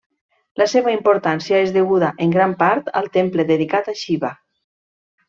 [0.59, 4.33] La seva importància és deguda en gran part al temple dedicat a Xiva.